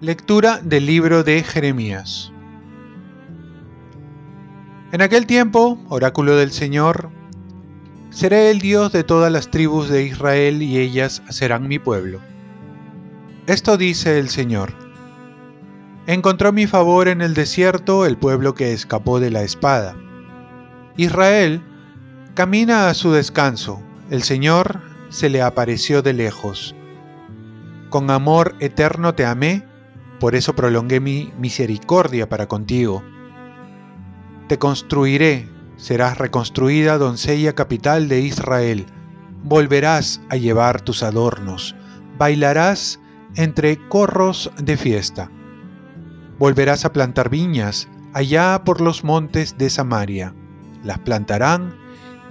Lectura 0.00 0.60
del 0.62 0.86
libro 0.86 1.24
de 1.24 1.42
Jeremías. 1.42 2.30
En 4.92 5.02
aquel 5.02 5.26
tiempo, 5.26 5.78
oráculo 5.88 6.36
del 6.36 6.52
Señor, 6.52 7.10
seré 8.10 8.50
el 8.50 8.60
Dios 8.60 8.92
de 8.92 9.04
todas 9.04 9.32
las 9.32 9.50
tribus 9.50 9.88
de 9.88 10.04
Israel 10.04 10.62
y 10.62 10.78
ellas 10.78 11.22
serán 11.30 11.66
mi 11.66 11.78
pueblo. 11.78 12.20
Esto 13.46 13.76
dice 13.76 14.18
el 14.18 14.28
Señor. 14.28 14.85
Encontró 16.06 16.52
mi 16.52 16.66
favor 16.66 17.08
en 17.08 17.20
el 17.20 17.34
desierto 17.34 18.06
el 18.06 18.16
pueblo 18.16 18.54
que 18.54 18.72
escapó 18.72 19.20
de 19.20 19.30
la 19.30 19.42
espada. 19.42 19.96
Israel 20.96 21.62
camina 22.34 22.88
a 22.88 22.94
su 22.94 23.12
descanso, 23.12 23.82
el 24.10 24.22
Señor 24.22 24.80
se 25.08 25.28
le 25.28 25.42
apareció 25.42 26.02
de 26.02 26.12
lejos. 26.12 26.74
Con 27.90 28.10
amor 28.10 28.54
eterno 28.60 29.14
te 29.14 29.24
amé 29.24 29.64
por 30.18 30.34
eso 30.34 30.54
prolongué 30.54 31.00
mi 31.00 31.32
misericordia 31.38 32.28
para 32.28 32.46
contigo. 32.46 33.02
Te 34.48 34.58
construiré, 34.58 35.48
serás 35.76 36.16
reconstruida 36.18 36.96
doncella 36.96 37.54
capital 37.54 38.08
de 38.08 38.20
Israel. 38.20 38.86
Volverás 39.42 40.22
a 40.30 40.36
llevar 40.36 40.80
tus 40.80 41.02
adornos, 41.02 41.76
bailarás 42.18 42.98
entre 43.34 43.76
corros 43.88 44.50
de 44.56 44.76
fiesta. 44.76 45.30
Volverás 46.38 46.84
a 46.84 46.92
plantar 46.92 47.30
viñas 47.30 47.88
allá 48.12 48.62
por 48.64 48.80
los 48.80 49.04
montes 49.04 49.58
de 49.58 49.70
Samaria. 49.70 50.34
Las 50.82 50.98
plantarán 51.00 51.74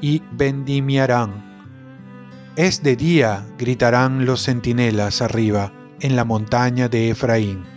y 0.01 0.21
vendimiarán. 0.31 1.43
Es 2.55 2.83
de 2.83 2.95
día, 2.95 3.45
gritarán 3.57 4.25
los 4.25 4.43
centinelas 4.43 5.21
arriba, 5.21 5.71
en 5.99 6.15
la 6.15 6.25
montaña 6.25 6.87
de 6.87 7.09
Efraín 7.09 7.75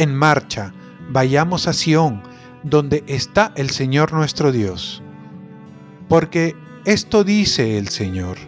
en 0.00 0.14
marcha, 0.14 0.72
vayamos 1.10 1.68
a 1.68 1.74
Sión, 1.74 2.22
donde 2.62 3.04
está 3.06 3.52
el 3.54 3.68
Señor 3.68 4.14
nuestro 4.14 4.50
Dios. 4.50 5.02
Porque 6.08 6.56
esto 6.86 7.22
dice 7.22 7.76
el 7.76 7.88
Señor, 7.88 8.38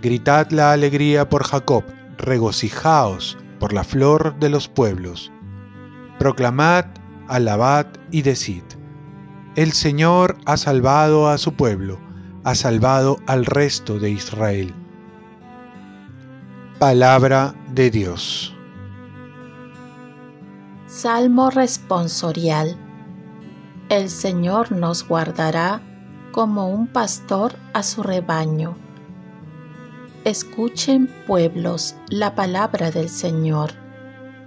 gritad 0.00 0.50
la 0.50 0.72
alegría 0.72 1.28
por 1.28 1.44
Jacob, 1.44 1.84
regocijaos 2.16 3.36
por 3.60 3.74
la 3.74 3.84
flor 3.84 4.38
de 4.38 4.48
los 4.48 4.66
pueblos. 4.66 5.30
Proclamad, 6.22 6.84
alabad 7.26 7.86
y 8.12 8.22
decid, 8.22 8.62
el 9.56 9.72
Señor 9.72 10.38
ha 10.46 10.56
salvado 10.56 11.28
a 11.28 11.36
su 11.36 11.54
pueblo, 11.54 11.98
ha 12.44 12.54
salvado 12.54 13.18
al 13.26 13.44
resto 13.44 13.98
de 13.98 14.10
Israel. 14.10 14.72
Palabra 16.78 17.56
de 17.74 17.90
Dios. 17.90 18.54
Salmo 20.86 21.50
responsorial. 21.50 22.76
El 23.88 24.08
Señor 24.08 24.70
nos 24.70 25.08
guardará 25.08 25.80
como 26.30 26.68
un 26.68 26.86
pastor 26.86 27.56
a 27.72 27.82
su 27.82 28.04
rebaño. 28.04 28.76
Escuchen 30.24 31.10
pueblos 31.26 31.96
la 32.10 32.36
palabra 32.36 32.92
del 32.92 33.08
Señor. 33.08 33.81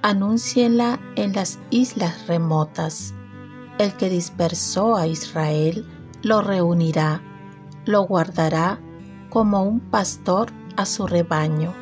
Anúncienla 0.08 1.00
en 1.16 1.34
las 1.34 1.58
islas 1.72 2.28
remotas. 2.28 3.16
El 3.80 3.94
que 3.94 4.08
dispersó 4.08 4.98
a 4.98 5.08
Israel 5.08 5.84
lo 6.22 6.44
reunirá, 6.44 7.23
lo 7.86 8.03
guardará 8.03 8.80
como 9.31 9.64
un 9.64 9.80
pastor 9.80 10.52
a 10.78 10.86
su 10.86 11.08
rebaño. 11.08 11.73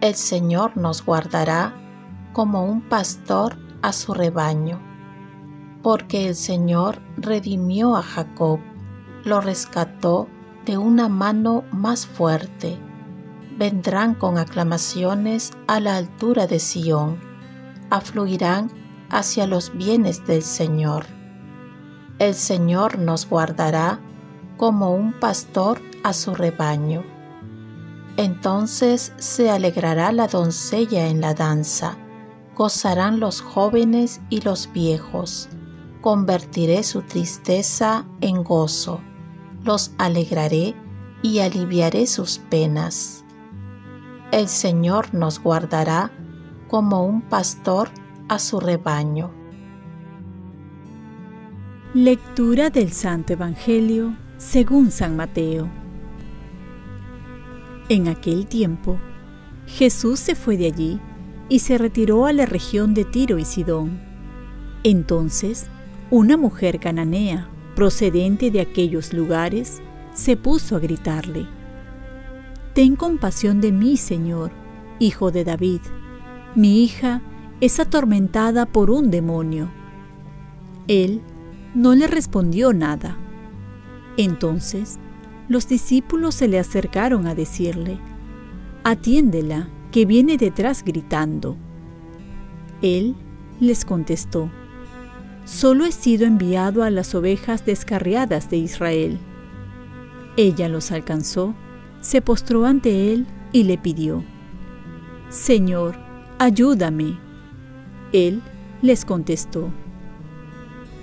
El 0.00 0.16
Señor 0.16 0.76
nos 0.76 1.06
guardará 1.06 1.72
como 2.32 2.64
un 2.64 2.80
pastor 2.80 3.58
a 3.80 3.92
su 3.92 4.12
rebaño, 4.12 4.80
porque 5.84 6.26
el 6.26 6.34
Señor 6.34 7.00
redimió 7.16 7.94
a 7.94 8.02
Jacob, 8.02 8.58
lo 9.22 9.40
rescató 9.40 10.26
de 10.66 10.78
una 10.78 11.08
mano 11.08 11.62
más 11.70 12.08
fuerte. 12.08 12.76
Vendrán 13.56 14.14
con 14.14 14.36
aclamaciones 14.36 15.52
a 15.68 15.78
la 15.78 15.96
altura 15.96 16.48
de 16.48 16.58
Sión, 16.58 17.20
afluirán 17.88 18.72
hacia 19.10 19.46
los 19.46 19.72
bienes 19.76 20.26
del 20.26 20.42
Señor. 20.42 21.06
El 22.18 22.34
Señor 22.34 22.98
nos 22.98 23.28
guardará 23.28 24.00
como 24.56 24.92
un 24.92 25.12
pastor 25.12 25.80
a 26.02 26.12
su 26.12 26.34
rebaño. 26.34 27.04
Entonces 28.16 29.12
se 29.18 29.50
alegrará 29.50 30.10
la 30.12 30.26
doncella 30.26 31.06
en 31.06 31.20
la 31.20 31.34
danza, 31.34 31.96
gozarán 32.56 33.20
los 33.20 33.40
jóvenes 33.40 34.20
y 34.30 34.40
los 34.40 34.70
viejos. 34.72 35.48
Convertiré 36.00 36.82
su 36.82 37.02
tristeza 37.02 38.04
en 38.20 38.42
gozo, 38.42 39.00
los 39.62 39.92
alegraré 39.98 40.74
y 41.22 41.38
aliviaré 41.38 42.06
sus 42.06 42.38
penas. 42.38 43.23
El 44.34 44.48
Señor 44.48 45.14
nos 45.14 45.38
guardará 45.38 46.10
como 46.66 47.06
un 47.06 47.22
pastor 47.22 47.90
a 48.28 48.40
su 48.40 48.58
rebaño. 48.58 49.30
Lectura 51.94 52.68
del 52.68 52.90
Santo 52.90 53.34
Evangelio 53.34 54.16
según 54.36 54.90
San 54.90 55.14
Mateo. 55.14 55.70
En 57.88 58.08
aquel 58.08 58.48
tiempo, 58.48 58.98
Jesús 59.68 60.18
se 60.18 60.34
fue 60.34 60.56
de 60.56 60.66
allí 60.66 61.00
y 61.48 61.60
se 61.60 61.78
retiró 61.78 62.26
a 62.26 62.32
la 62.32 62.44
región 62.44 62.92
de 62.92 63.04
Tiro 63.04 63.38
y 63.38 63.44
Sidón. 63.44 64.00
Entonces, 64.82 65.68
una 66.10 66.36
mujer 66.36 66.80
cananea, 66.80 67.48
procedente 67.76 68.50
de 68.50 68.62
aquellos 68.62 69.12
lugares, 69.12 69.80
se 70.12 70.36
puso 70.36 70.74
a 70.74 70.80
gritarle, 70.80 71.46
Ten 72.74 72.96
compasión 72.96 73.60
de 73.60 73.70
mí, 73.70 73.96
Señor, 73.96 74.50
hijo 74.98 75.30
de 75.30 75.44
David. 75.44 75.80
Mi 76.56 76.82
hija 76.82 77.22
es 77.60 77.78
atormentada 77.78 78.66
por 78.66 78.90
un 78.90 79.12
demonio. 79.12 79.70
Él 80.88 81.22
no 81.76 81.94
le 81.94 82.08
respondió 82.08 82.72
nada. 82.72 83.16
Entonces, 84.16 84.98
los 85.48 85.68
discípulos 85.68 86.34
se 86.34 86.48
le 86.48 86.58
acercaron 86.58 87.28
a 87.28 87.36
decirle, 87.36 88.00
Atiéndela, 88.82 89.68
que 89.92 90.04
viene 90.04 90.36
detrás 90.36 90.84
gritando. 90.84 91.56
Él 92.82 93.14
les 93.60 93.84
contestó, 93.84 94.50
Solo 95.44 95.84
he 95.84 95.92
sido 95.92 96.26
enviado 96.26 96.82
a 96.82 96.90
las 96.90 97.14
ovejas 97.14 97.64
descarriadas 97.64 98.50
de 98.50 98.56
Israel. 98.56 99.18
Ella 100.36 100.68
los 100.68 100.90
alcanzó, 100.90 101.54
se 102.04 102.20
postró 102.20 102.66
ante 102.66 103.12
él 103.12 103.26
y 103.50 103.64
le 103.64 103.78
pidió, 103.78 104.22
Señor, 105.30 105.96
ayúdame. 106.38 107.18
Él 108.12 108.42
les 108.82 109.04
contestó, 109.04 109.72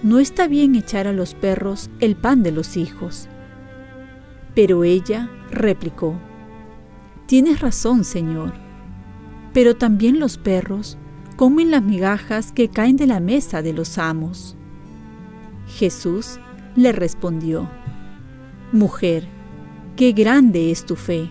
No 0.04 0.20
está 0.20 0.48
bien 0.48 0.76
echar 0.76 1.08
a 1.08 1.12
los 1.12 1.34
perros 1.34 1.90
el 2.00 2.16
pan 2.16 2.44
de 2.44 2.52
los 2.52 2.78
hijos. 2.78 3.28
Pero 4.56 4.84
ella 4.84 5.30
replicó, 5.52 6.16
Tienes 7.26 7.60
razón, 7.60 8.06
Señor 8.06 8.54
pero 9.54 9.76
también 9.76 10.20
los 10.20 10.38
perros 10.38 10.98
comen 11.36 11.72
las 11.72 11.84
migajas 11.84 12.52
que 12.52 12.70
caen 12.70 12.98
de 12.98 13.08
la 13.08 13.20
mesa 13.20 13.62
de 13.62 13.74
los 13.74 13.98
amos. 13.98 14.56
Jesús 15.68 16.40
le 16.76 16.92
respondió, 16.92 17.70
Mujer, 18.72 19.28
qué 20.02 20.14
grande 20.14 20.72
es 20.72 20.84
tu 20.84 20.96
fe, 20.96 21.30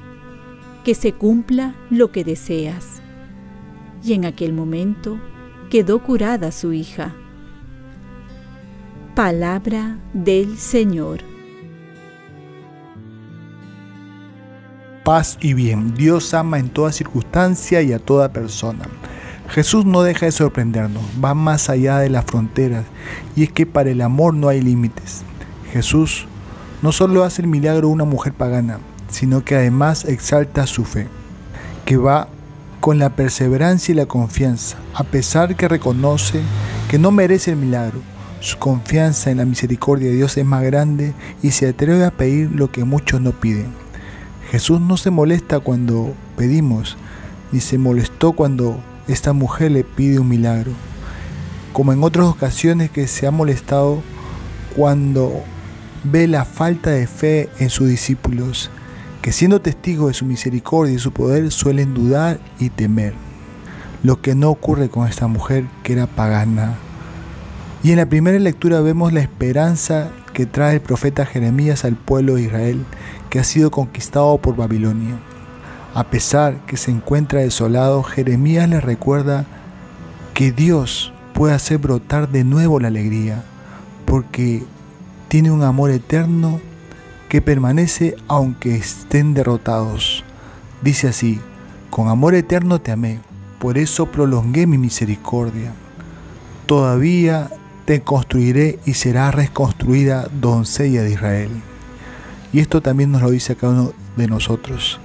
que 0.85 0.95
se 0.95 1.13
cumpla 1.13 1.75
lo 1.91 2.13
que 2.13 2.23
deseas. 2.23 3.03
Y 4.05 4.13
en 4.13 4.25
aquel 4.25 4.53
momento 4.53 5.19
quedó 5.71 6.01
curada 6.05 6.53
su 6.53 6.73
hija. 6.73 7.13
Palabra 9.17 9.99
del 10.15 10.57
Señor. 10.57 11.19
paz 15.03 15.37
y 15.41 15.55
bien. 15.55 15.95
Dios 15.95 16.33
ama 16.33 16.61
en 16.61 16.69
toda 16.69 16.93
circunstancia 16.93 17.83
y 17.83 17.93
a 17.93 17.99
toda 17.99 18.33
persona. 18.33 18.85
Jesús 19.49 19.85
no 19.85 20.03
deja 20.03 20.27
de 20.27 20.33
sorprendernos, 20.33 21.03
va 21.21 21.35
más 21.35 21.69
allá 21.71 21.99
de 21.99 22.09
las 22.09 22.25
fronteras, 22.25 22.85
y 23.35 23.43
es 23.43 23.51
que 23.51 23.67
para 23.67 23.91
el 23.91 24.01
amor 24.01 24.35
no 24.35 24.47
hay 24.47 24.61
límites. 24.61 25.25
Jesús 25.73 26.29
no 26.83 26.93
solo 26.93 27.25
hace 27.25 27.43
el 27.43 27.49
milagro 27.49 27.89
una 27.89 28.05
mujer 28.05 28.33
pagana, 28.33 28.79
sino 29.09 29.45
que 29.45 29.57
además 29.57 30.05
exalta 30.05 30.67
su 30.67 30.85
fe, 30.85 31.09
que 31.85 31.97
va 31.97 32.29
con 32.81 32.99
la 32.99 33.11
perseverancia 33.11 33.93
y 33.93 33.97
la 33.97 34.07
confianza, 34.07 34.79
a 34.95 35.05
pesar 35.05 35.55
que 35.57 35.69
reconoce 35.69 36.41
que 36.89 36.99
no 36.99 37.11
merece 37.11 37.53
el 37.53 37.57
milagro, 37.57 38.01
Su 38.41 38.57
confianza 38.57 39.31
en 39.31 39.37
la 39.37 39.45
misericordia 39.45 40.09
de 40.09 40.17
Dios 40.17 40.39
es 40.39 40.47
más 40.47 40.63
grande 40.63 41.13
y 41.43 41.51
se 41.51 41.69
atreve 41.69 42.07
a 42.07 42.11
pedir 42.11 42.51
lo 42.51 42.73
que 42.73 42.85
muchos 42.85 43.21
no 43.21 43.33
piden. 43.33 43.69
Jesús 44.51 44.81
no 44.81 44.97
se 44.97 45.11
molesta 45.11 45.61
cuando 45.61 46.15
pedimos, 46.39 46.97
ni 47.53 47.61
se 47.61 47.77
molestó 47.77 48.33
cuando 48.33 48.81
esta 49.09 49.35
mujer 49.35 49.73
le 49.73 49.85
pide 49.85 50.19
un 50.19 50.29
milagro, 50.29 50.73
como 51.75 51.93
en 51.93 52.03
otras 52.03 52.29
ocasiones 52.29 52.91
que 52.91 53.07
se 53.09 53.27
ha 53.27 53.31
molestado 53.31 54.03
cuando 54.75 55.45
ve 56.05 56.27
la 56.27 56.45
falta 56.45 56.91
de 56.91 57.07
fe 57.07 57.49
en 57.59 57.71
sus 57.71 57.89
discípulos, 57.89 58.71
que 59.23 59.33
siendo 59.33 59.61
testigos 59.61 60.09
de 60.09 60.15
su 60.15 60.25
misericordia 60.25 60.95
y 60.95 60.99
su 60.99 61.13
poder 61.13 61.51
suelen 61.51 61.95
dudar 61.95 62.41
y 62.59 62.71
temer. 62.71 63.15
Lo 64.03 64.23
que 64.23 64.35
no 64.35 64.51
ocurre 64.51 64.89
con 64.89 65.07
esta 65.07 65.27
mujer 65.27 65.67
que 65.83 65.93
era 65.93 66.07
pagana. 66.07 66.75
Y 67.83 67.91
en 67.91 67.99
la 67.99 68.07
primera 68.07 68.39
lectura 68.39 68.81
vemos 68.81 69.13
la 69.13 69.21
esperanza 69.21 70.11
que 70.33 70.47
trae 70.47 70.75
el 70.75 70.81
profeta 70.81 71.27
Jeremías 71.27 71.85
al 71.85 71.97
pueblo 71.97 72.35
de 72.35 72.43
Israel 72.43 72.85
que 73.29 73.39
ha 73.39 73.45
sido 73.45 73.71
conquistado 73.71 74.39
por 74.39 74.57
Babilonia. 74.57 75.19
A 75.95 76.05
pesar 76.05 76.65
que 76.67 76.77
se 76.77 76.91
encuentra 76.91 77.41
desolado, 77.41 78.03
Jeremías 78.03 78.69
le 78.69 78.81
recuerda 78.81 79.47
que 80.35 80.53
Dios 80.53 81.13
puede 81.35 81.55
hacer 81.55 81.79
brotar 81.79 82.29
de 82.29 82.45
nuevo 82.45 82.81
la 82.81 82.89
alegría, 82.89 83.43
porque 84.07 84.65
tiene 85.31 85.53
un 85.53 85.63
amor 85.63 85.93
eterno 85.93 86.61
que 87.29 87.41
permanece 87.41 88.17
aunque 88.27 88.75
estén 88.75 89.33
derrotados. 89.33 90.25
Dice 90.83 91.07
así, 91.07 91.39
con 91.89 92.09
amor 92.09 92.35
eterno 92.35 92.81
te 92.81 92.91
amé, 92.91 93.21
por 93.61 93.79
eso 93.79 94.07
prolongué 94.07 94.67
mi 94.67 94.77
misericordia. 94.77 95.73
Todavía 96.67 97.49
te 97.85 98.01
construiré 98.01 98.81
y 98.85 98.95
será 98.95 99.31
reconstruida 99.31 100.27
doncella 100.41 101.05
de 101.05 101.13
Israel. 101.13 101.51
Y 102.53 102.59
esto 102.59 102.83
también 102.83 103.13
nos 103.13 103.23
lo 103.23 103.31
dice 103.31 103.53
a 103.53 103.57
cada 103.57 103.75
uno 103.75 103.93
de 104.17 104.27
nosotros. 104.27 104.99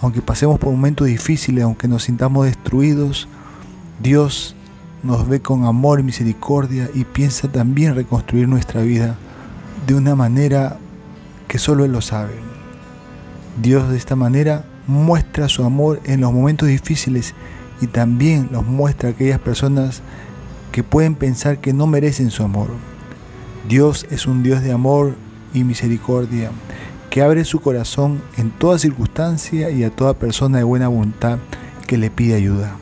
Aunque 0.00 0.22
pasemos 0.22 0.60
por 0.60 0.70
momentos 0.70 1.08
difíciles, 1.08 1.64
aunque 1.64 1.88
nos 1.88 2.04
sintamos 2.04 2.46
destruidos, 2.46 3.26
Dios 4.00 4.54
nos 5.02 5.26
ve 5.26 5.42
con 5.42 5.64
amor 5.64 5.98
y 5.98 6.04
misericordia 6.04 6.88
y 6.94 7.02
piensa 7.02 7.50
también 7.50 7.96
reconstruir 7.96 8.46
nuestra 8.46 8.82
vida 8.82 9.18
de 9.86 9.94
una 9.94 10.14
manera 10.14 10.78
que 11.48 11.58
solo 11.58 11.84
Él 11.84 11.92
lo 11.92 12.00
sabe. 12.00 12.34
Dios 13.60 13.90
de 13.90 13.96
esta 13.96 14.16
manera 14.16 14.64
muestra 14.86 15.48
su 15.48 15.64
amor 15.64 16.00
en 16.04 16.20
los 16.20 16.32
momentos 16.32 16.68
difíciles 16.68 17.34
y 17.80 17.86
también 17.86 18.48
los 18.52 18.66
muestra 18.66 19.10
a 19.10 19.12
aquellas 19.12 19.38
personas 19.38 20.02
que 20.70 20.82
pueden 20.82 21.14
pensar 21.14 21.58
que 21.58 21.72
no 21.72 21.86
merecen 21.86 22.30
su 22.30 22.42
amor. 22.42 22.68
Dios 23.68 24.06
es 24.10 24.26
un 24.26 24.42
Dios 24.42 24.62
de 24.62 24.72
amor 24.72 25.14
y 25.52 25.64
misericordia 25.64 26.50
que 27.10 27.22
abre 27.22 27.44
su 27.44 27.60
corazón 27.60 28.22
en 28.38 28.50
toda 28.50 28.78
circunstancia 28.78 29.70
y 29.70 29.84
a 29.84 29.90
toda 29.90 30.14
persona 30.14 30.58
de 30.58 30.64
buena 30.64 30.88
voluntad 30.88 31.38
que 31.86 31.98
le 31.98 32.10
pide 32.10 32.34
ayuda. 32.34 32.76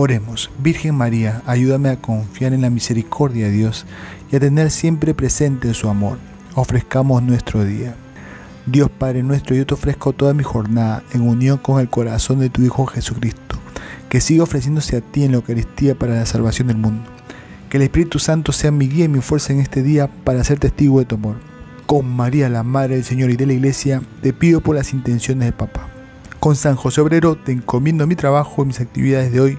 Oremos, 0.00 0.48
Virgen 0.60 0.94
María, 0.94 1.42
ayúdame 1.44 1.88
a 1.88 2.00
confiar 2.00 2.52
en 2.52 2.60
la 2.60 2.70
misericordia 2.70 3.46
de 3.46 3.50
Dios 3.50 3.84
y 4.30 4.36
a 4.36 4.38
tener 4.38 4.70
siempre 4.70 5.12
presente 5.12 5.74
su 5.74 5.88
amor. 5.88 6.18
Ofrezcamos 6.54 7.20
nuestro 7.20 7.64
día. 7.64 7.96
Dios 8.64 8.90
Padre 8.96 9.24
nuestro, 9.24 9.56
yo 9.56 9.66
te 9.66 9.74
ofrezco 9.74 10.12
toda 10.12 10.34
mi 10.34 10.44
jornada 10.44 11.02
en 11.12 11.22
unión 11.22 11.58
con 11.58 11.80
el 11.80 11.88
corazón 11.88 12.38
de 12.38 12.48
tu 12.48 12.62
Hijo 12.62 12.86
Jesucristo, 12.86 13.58
que 14.08 14.20
siga 14.20 14.44
ofreciéndose 14.44 14.98
a 14.98 15.00
ti 15.00 15.24
en 15.24 15.32
la 15.32 15.38
Eucaristía 15.38 15.96
para 15.96 16.14
la 16.14 16.26
salvación 16.26 16.68
del 16.68 16.76
mundo. 16.76 17.02
Que 17.68 17.78
el 17.78 17.82
Espíritu 17.82 18.20
Santo 18.20 18.52
sea 18.52 18.70
mi 18.70 18.86
guía 18.86 19.06
y 19.06 19.08
mi 19.08 19.20
fuerza 19.20 19.52
en 19.52 19.58
este 19.58 19.82
día 19.82 20.06
para 20.22 20.44
ser 20.44 20.60
testigo 20.60 21.00
de 21.00 21.06
tu 21.06 21.16
amor. 21.16 21.38
Con 21.86 22.08
María, 22.08 22.48
la 22.48 22.62
Madre 22.62 22.94
del 22.94 23.04
Señor 23.04 23.30
y 23.30 23.36
de 23.36 23.46
la 23.46 23.54
Iglesia, 23.54 24.00
te 24.22 24.32
pido 24.32 24.60
por 24.60 24.76
las 24.76 24.92
intenciones 24.92 25.46
de 25.46 25.52
Papá. 25.52 25.88
Con 26.38 26.54
San 26.54 26.76
José 26.76 27.00
Obrero 27.00 27.34
te 27.34 27.50
encomiendo 27.50 28.06
mi 28.06 28.14
trabajo 28.14 28.62
y 28.62 28.66
mis 28.66 28.78
actividades 28.78 29.32
de 29.32 29.40
hoy 29.40 29.58